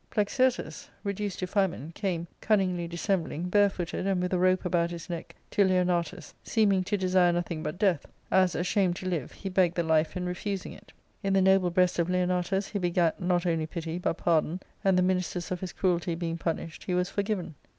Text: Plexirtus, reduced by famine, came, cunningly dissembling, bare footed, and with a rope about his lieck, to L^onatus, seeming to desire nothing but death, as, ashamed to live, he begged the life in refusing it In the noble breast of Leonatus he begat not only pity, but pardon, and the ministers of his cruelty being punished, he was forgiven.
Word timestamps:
Plexirtus, 0.09 0.89
reduced 1.03 1.41
by 1.41 1.45
famine, 1.45 1.91
came, 1.93 2.25
cunningly 2.41 2.87
dissembling, 2.87 3.49
bare 3.49 3.69
footed, 3.69 4.07
and 4.07 4.19
with 4.19 4.33
a 4.33 4.39
rope 4.39 4.65
about 4.65 4.89
his 4.89 5.09
lieck, 5.11 5.35
to 5.51 5.63
L^onatus, 5.63 6.33
seeming 6.43 6.83
to 6.85 6.97
desire 6.97 7.31
nothing 7.31 7.61
but 7.61 7.77
death, 7.77 8.07
as, 8.31 8.55
ashamed 8.55 8.95
to 8.95 9.07
live, 9.07 9.31
he 9.33 9.47
begged 9.47 9.75
the 9.75 9.83
life 9.83 10.17
in 10.17 10.25
refusing 10.25 10.73
it 10.73 10.91
In 11.21 11.33
the 11.33 11.39
noble 11.43 11.69
breast 11.69 11.99
of 11.99 12.09
Leonatus 12.09 12.69
he 12.69 12.79
begat 12.79 13.21
not 13.21 13.45
only 13.45 13.67
pity, 13.67 13.99
but 13.99 14.17
pardon, 14.17 14.59
and 14.83 14.97
the 14.97 15.03
ministers 15.03 15.51
of 15.51 15.59
his 15.59 15.71
cruelty 15.71 16.15
being 16.15 16.39
punished, 16.39 16.85
he 16.85 16.95
was 16.95 17.11
forgiven. 17.11 17.53